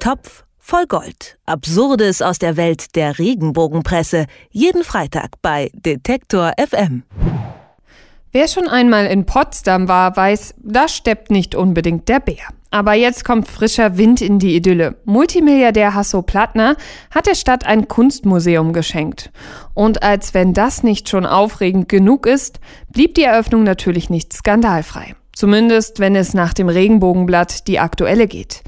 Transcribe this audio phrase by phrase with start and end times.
[0.00, 1.36] Topf voll Gold.
[1.44, 4.26] Absurdes aus der Welt der Regenbogenpresse.
[4.50, 7.02] Jeden Freitag bei Detektor FM.
[8.32, 12.48] Wer schon einmal in Potsdam war, weiß, da steppt nicht unbedingt der Bär.
[12.70, 14.96] Aber jetzt kommt frischer Wind in die Idylle.
[15.04, 16.76] Multimilliardär Hasso Plattner
[17.14, 19.30] hat der Stadt ein Kunstmuseum geschenkt.
[19.74, 22.58] Und als wenn das nicht schon aufregend genug ist,
[22.90, 25.14] blieb die Eröffnung natürlich nicht skandalfrei.
[25.34, 28.62] Zumindest wenn es nach dem Regenbogenblatt die aktuelle geht.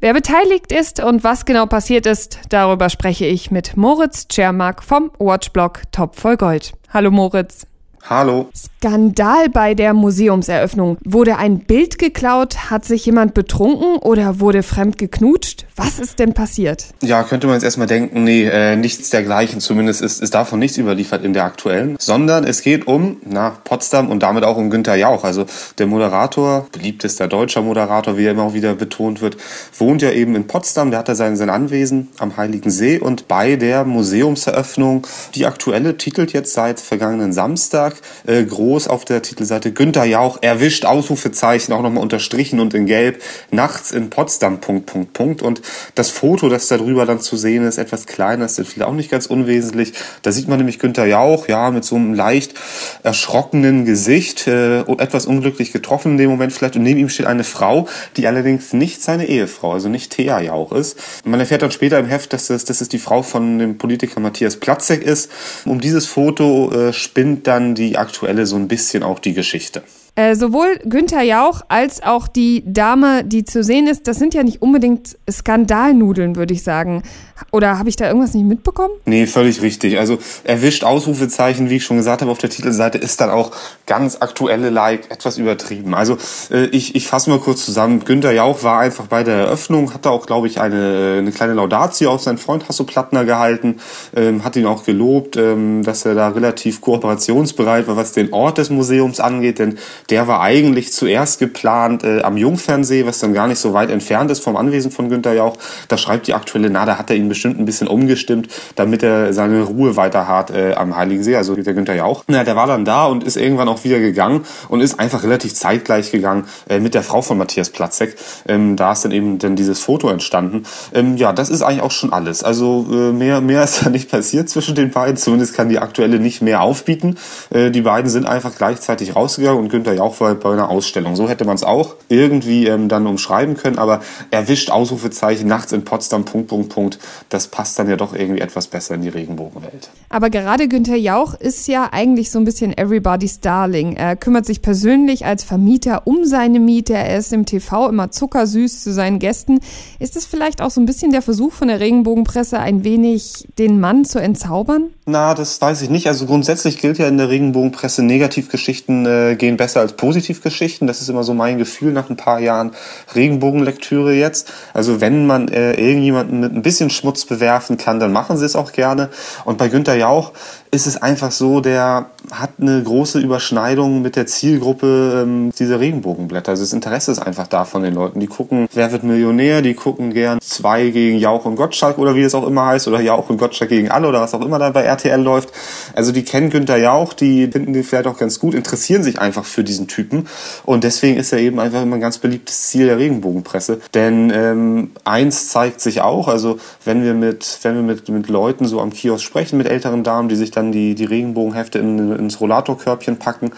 [0.00, 5.10] Wer beteiligt ist und was genau passiert ist, darüber spreche ich mit Moritz Czermak vom
[5.18, 6.72] Watchblog Top voll Gold.
[6.90, 7.66] Hallo Moritz.
[8.04, 8.48] Hallo.
[8.54, 10.98] Skandal bei der Museumseröffnung.
[11.04, 12.70] Wurde ein Bild geklaut?
[12.70, 15.66] Hat sich jemand betrunken oder wurde fremd geknutscht?
[15.76, 16.86] Was ist denn passiert?
[17.02, 19.60] Ja, könnte man jetzt erstmal denken, nee, äh, nichts dergleichen.
[19.60, 21.96] Zumindest ist, ist davon nichts überliefert in der aktuellen.
[22.00, 25.24] Sondern es geht um, na, Potsdam und damit auch um Günter Jauch.
[25.24, 25.46] Also
[25.78, 29.36] der Moderator, beliebtester deutscher Moderator, wie er immer auch wieder betont wird,
[29.76, 30.90] wohnt ja eben in Potsdam.
[30.90, 32.98] Der hat da sein, sein Anwesen am Heiligen See.
[32.98, 37.87] Und bei der Museumseröffnung, die aktuelle titelt jetzt seit vergangenen Samstag,
[38.26, 43.22] äh, groß auf der Titelseite Günter Jauch erwischt, Ausrufezeichen, auch nochmal unterstrichen und in Gelb,
[43.50, 45.42] nachts in Potsdam, Punkt, Punkt, Punkt.
[45.42, 45.62] Und
[45.94, 49.26] das Foto, das darüber dann zu sehen ist, etwas kleiner, ist vielleicht auch nicht ganz
[49.26, 49.92] unwesentlich.
[50.22, 52.54] Da sieht man nämlich Günter Jauch, ja, mit so einem leicht
[53.02, 56.76] erschrockenen Gesicht, äh, etwas unglücklich getroffen in dem Moment vielleicht.
[56.76, 60.72] Und neben ihm steht eine Frau, die allerdings nicht seine Ehefrau, also nicht Thea Jauch
[60.72, 60.98] ist.
[61.24, 64.20] Man erfährt dann später im Heft, dass es, dass es die Frau von dem Politiker
[64.20, 65.30] Matthias Platzek ist.
[65.64, 69.82] Um dieses Foto äh, spinnt dann die aktuelle so ein bisschen auch die Geschichte.
[70.18, 74.42] Äh, sowohl Günther Jauch als auch die Dame, die zu sehen ist, das sind ja
[74.42, 77.04] nicht unbedingt Skandalnudeln, würde ich sagen.
[77.52, 78.92] Oder habe ich da irgendwas nicht mitbekommen?
[79.04, 79.96] Nee, völlig richtig.
[79.96, 83.52] Also erwischt Ausrufezeichen, wie ich schon gesagt habe, auf der Titelseite ist dann auch
[83.86, 85.94] ganz aktuelle Like etwas übertrieben.
[85.94, 86.18] Also
[86.50, 88.04] äh, ich, ich fasse mal kurz zusammen.
[88.04, 91.54] Günther Jauch war einfach bei der Eröffnung, hat da auch, glaube ich, eine, eine kleine
[91.54, 93.76] Laudatio auf seinen Freund Hasso Plattner gehalten,
[94.16, 98.58] ähm, hat ihn auch gelobt, ähm, dass er da relativ kooperationsbereit war, was den Ort
[98.58, 99.78] des Museums angeht, denn
[100.10, 104.30] der war eigentlich zuerst geplant äh, am Jungfernsee, was dann gar nicht so weit entfernt
[104.30, 105.56] ist vom Anwesen von Günther Jauch.
[105.88, 109.32] Da schreibt die aktuelle, na, da hat er ihn bestimmt ein bisschen umgestimmt, damit er
[109.32, 112.24] seine Ruhe weiter hat äh, am Heiligen See, also der Günther Jauch.
[112.26, 115.54] Na, der war dann da und ist irgendwann auch wieder gegangen und ist einfach relativ
[115.54, 118.16] zeitgleich gegangen äh, mit der Frau von Matthias Platzek.
[118.46, 120.62] Ähm, da ist dann eben dann dieses Foto entstanden.
[120.94, 122.42] Ähm, ja, das ist eigentlich auch schon alles.
[122.42, 125.16] Also äh, mehr, mehr ist da nicht passiert zwischen den beiden.
[125.16, 127.16] Zumindest kann die aktuelle nicht mehr aufbieten.
[127.50, 131.16] Äh, die beiden sind einfach gleichzeitig rausgegangen und Günther auch bei, bei einer Ausstellung.
[131.16, 134.00] So hätte man es auch irgendwie ähm, dann umschreiben können, aber
[134.30, 136.98] erwischt Ausrufezeichen nachts in Potsdam, Punkt, Punkt, Punkt.
[137.28, 139.90] Das passt dann ja doch irgendwie etwas besser in die Regenbogenwelt.
[140.08, 143.96] Aber gerade Günther Jauch ist ja eigentlich so ein bisschen Everybody's Darling.
[143.96, 146.94] Er kümmert sich persönlich als Vermieter um seine Miete.
[146.94, 149.60] Er ist im TV immer zuckersüß zu seinen Gästen.
[149.98, 153.80] Ist es vielleicht auch so ein bisschen der Versuch von der Regenbogenpresse, ein wenig den
[153.80, 154.90] Mann zu entzaubern?
[155.10, 156.06] Na, das weiß ich nicht.
[156.06, 160.86] Also grundsätzlich gilt ja in der Regenbogenpresse, Negativgeschichten äh, gehen besser als Positivgeschichten.
[160.86, 162.72] Das ist immer so mein Gefühl nach ein paar Jahren
[163.14, 164.52] Regenbogenlektüre jetzt.
[164.74, 168.54] Also wenn man äh, irgendjemanden mit ein bisschen Schmutz bewerfen kann, dann machen sie es
[168.54, 169.08] auch gerne.
[169.46, 170.34] Und bei Günther Jauch
[170.70, 176.50] ist es einfach so, der hat eine große Überschneidung mit der Zielgruppe ähm, dieser Regenbogenblätter.
[176.50, 178.20] Also das Interesse ist einfach da von den Leuten.
[178.20, 182.22] Die gucken, wer wird Millionär, die gucken gern zwei gegen Jauch und Gottschalk oder wie
[182.22, 184.70] es auch immer heißt, oder Jauch und Gottschalk gegen alle oder was auch immer da
[184.70, 185.52] bei RTL läuft.
[185.94, 189.44] Also die kennen Günther Jauch, die finden den vielleicht auch ganz gut, interessieren sich einfach
[189.44, 190.28] für diesen Typen.
[190.64, 193.80] Und deswegen ist er eben einfach immer ein ganz beliebtes Ziel der Regenbogenpresse.
[193.94, 198.66] Denn ähm, eins zeigt sich auch, also wenn wir mit, wenn wir mit, mit Leuten
[198.66, 202.40] so am Kiosk sprechen, mit älteren Damen, die sich dann die, die Regenbogenhefte in, ins
[202.40, 203.50] Rollatorkörbchen packen,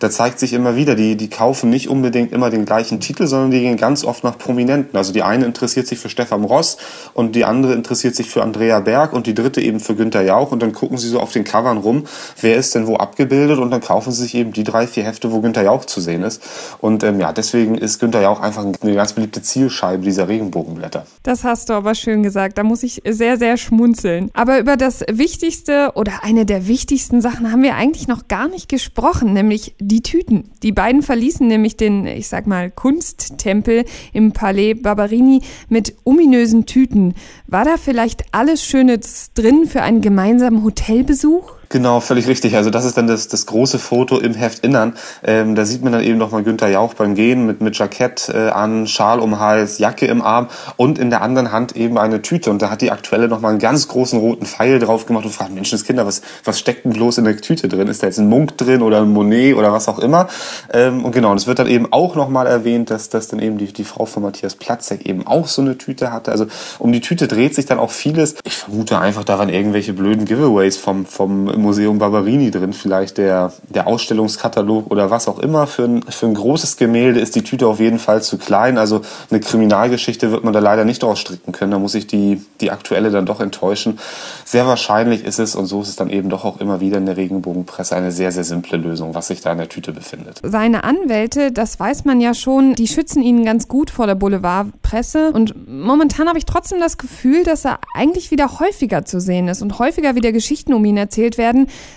[0.00, 3.50] da zeigt sich immer wieder, die, die kaufen nicht unbedingt immer den gleichen Titel, sondern
[3.50, 4.96] die gehen ganz oft nach Prominenten.
[4.96, 6.76] Also die eine interessiert sich für Stefan Ross
[7.14, 10.52] und die andere interessiert sich für Andrea Berg und die dritte eben für Günther Jauch
[10.52, 12.04] und dann gucken sie so auf den Covern rum,
[12.40, 15.32] wer ist denn wo abgebildet und dann kaufen sie sich eben die drei, vier Hefte,
[15.32, 16.42] wo Günther Jauch zu sehen ist.
[16.80, 21.06] Und ähm, ja, deswegen ist Günther Jauch einfach eine ganz beliebte Zielscheibe dieser Regenbogenblätter.
[21.22, 22.58] Das hast du aber schön gesagt.
[22.58, 24.30] Da muss ich sehr, sehr schmunzeln.
[24.34, 28.68] Aber über das Wichtigste oder eine der wichtigsten Sachen haben wir eigentlich noch gar nicht
[28.68, 30.50] gesprochen, nämlich die Tüten.
[30.62, 37.14] Die beiden verließen nämlich den, ich sag mal, Kunsttempel im Palais Barberini mit ominösen Tüten.
[37.46, 41.57] War da vielleicht alles Schönes drin für einen gemeinsamen Hotelbesuch?
[41.70, 42.56] Genau, völlig richtig.
[42.56, 44.94] Also das ist dann das, das große Foto im Heftinnern.
[45.22, 48.48] Ähm, da sieht man dann eben nochmal Günther Jauch beim Gehen mit, mit Jackett äh,
[48.48, 52.50] an, Schal um Hals, Jacke im Arm und in der anderen Hand eben eine Tüte.
[52.50, 55.52] Und da hat die Aktuelle nochmal einen ganz großen roten Pfeil drauf gemacht und fragt,
[55.52, 57.88] Menschenskinder, was, was steckt denn bloß in der Tüte drin?
[57.88, 60.28] Ist da jetzt ein Munk drin oder ein Monet oder was auch immer?
[60.72, 63.58] Ähm, und genau, und es wird dann eben auch nochmal erwähnt, dass, dass dann eben
[63.58, 66.30] die, die Frau von Matthias Platzek eben auch so eine Tüte hatte.
[66.30, 66.46] Also
[66.78, 68.36] um die Tüte dreht sich dann auch vieles.
[68.44, 73.52] Ich vermute einfach, da waren irgendwelche blöden Giveaways vom, vom Museum Barberini drin, vielleicht der,
[73.68, 75.66] der Ausstellungskatalog oder was auch immer.
[75.66, 78.78] Für ein, für ein großes Gemälde ist die Tüte auf jeden Fall zu klein.
[78.78, 81.72] Also eine Kriminalgeschichte wird man da leider nicht ausstricken können.
[81.72, 83.98] Da muss ich die, die aktuelle dann doch enttäuschen.
[84.44, 87.06] Sehr wahrscheinlich ist es, und so ist es dann eben doch auch immer wieder in
[87.06, 90.40] der Regenbogenpresse, eine sehr, sehr simple Lösung, was sich da in der Tüte befindet.
[90.42, 95.32] Seine Anwälte, das weiß man ja schon, die schützen ihn ganz gut vor der Boulevardpresse.
[95.32, 99.62] Und momentan habe ich trotzdem das Gefühl, dass er eigentlich wieder häufiger zu sehen ist
[99.62, 101.47] und häufiger wieder Geschichten um ihn erzählt werden.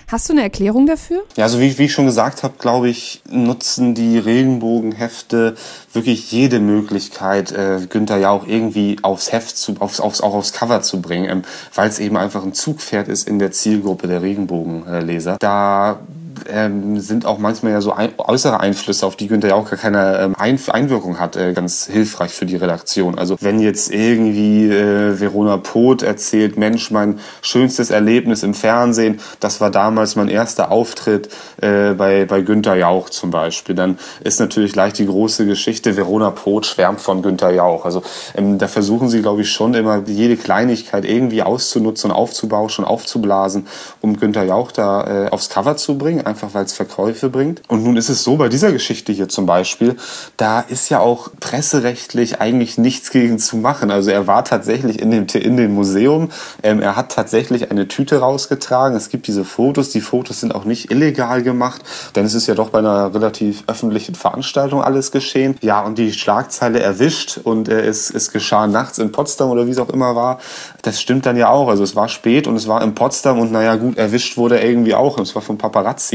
[0.08, 1.22] Hast du eine Erklärung dafür?
[1.36, 5.54] Ja, also wie, wie ich schon gesagt habe, glaube ich, nutzen die Regenbogenhefte
[5.92, 10.52] wirklich jede Möglichkeit, äh, Günther ja auch irgendwie aufs Heft zu, aufs, aufs, auch aufs
[10.52, 11.42] Cover zu bringen, ähm,
[11.74, 15.36] weil es eben einfach ein Zugpferd ist in der Zielgruppe der Regenbogenleser.
[15.40, 16.00] Da
[16.48, 19.78] ähm, sind auch manchmal ja so ein, äußere Einflüsse, auf die Günther ja auch gar
[19.78, 23.18] keine ähm, ein, Einwirkung hat, äh, ganz hilfreich für die Redaktion.
[23.18, 29.60] Also wenn jetzt irgendwie äh, Verona Poth erzählt, Mensch, mein schönstes Erlebnis im Fernsehen, das
[29.60, 31.28] war damals mein erster Auftritt
[31.60, 36.30] äh, bei, bei Günther Jauch zum Beispiel, dann ist natürlich gleich die große Geschichte, Verona
[36.30, 37.84] Poth schwärmt von Günther Jauch.
[37.84, 38.02] Also
[38.34, 43.66] ähm, da versuchen sie, glaube ich, schon immer jede Kleinigkeit irgendwie auszunutzen und aufzubauschen, aufzublasen,
[44.00, 47.62] um Günther Jauch da äh, aufs Cover zu bringen einfach weil es Verkäufe bringt.
[47.68, 49.96] Und nun ist es so, bei dieser Geschichte hier zum Beispiel,
[50.38, 53.90] da ist ja auch presserechtlich eigentlich nichts gegen zu machen.
[53.90, 56.30] Also er war tatsächlich in dem, in dem Museum,
[56.62, 58.96] ähm, er hat tatsächlich eine Tüte rausgetragen.
[58.96, 61.82] Es gibt diese Fotos, die Fotos sind auch nicht illegal gemacht,
[62.16, 65.56] denn es ist ja doch bei einer relativ öffentlichen Veranstaltung alles geschehen.
[65.60, 69.72] Ja, und die Schlagzeile erwischt und äh, es, es geschah nachts in Potsdam oder wie
[69.72, 70.38] es auch immer war.
[70.80, 71.68] Das stimmt dann ja auch.
[71.68, 74.66] Also es war spät und es war in Potsdam und naja gut, erwischt wurde er
[74.66, 75.18] irgendwie auch.
[75.18, 76.11] Und es war vom Paparazzi.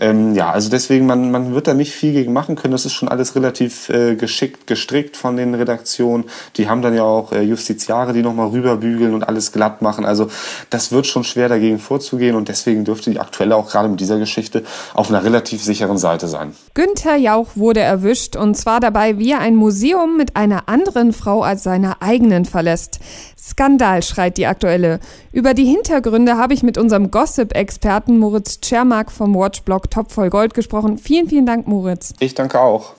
[0.00, 2.72] Ähm, ja, also deswegen, man, man wird da nicht viel gegen machen können.
[2.72, 6.24] Das ist schon alles relativ äh, geschickt gestrickt von den Redaktionen.
[6.56, 10.04] Die haben dann ja auch äh, Justiziare, die nochmal rüberbügeln und alles glatt machen.
[10.04, 10.28] Also
[10.70, 14.18] das wird schon schwer dagegen vorzugehen und deswegen dürfte die aktuelle auch gerade mit dieser
[14.18, 16.54] Geschichte auf einer relativ sicheren Seite sein.
[16.74, 21.42] Günther Jauch wurde erwischt und zwar dabei, wie er ein Museum mit einer anderen Frau
[21.42, 23.00] als seiner eigenen verlässt.
[23.38, 25.00] Skandal, schreit die aktuelle.
[25.32, 30.54] Über die Hintergründe habe ich mit unserem Gossip-Experten Moritz Czermak vom Watchblog Topf voll Gold
[30.54, 30.98] gesprochen.
[30.98, 32.14] Vielen, vielen Dank, Moritz.
[32.20, 32.94] Ich danke auch.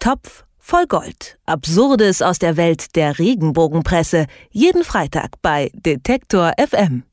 [0.00, 1.38] Topf voll Gold.
[1.46, 4.26] Absurdes aus der Welt der Regenbogenpresse.
[4.50, 7.04] Jeden Freitag bei Detektor FM.